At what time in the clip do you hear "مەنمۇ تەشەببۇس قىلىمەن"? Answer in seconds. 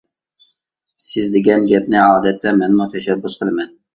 2.63-3.71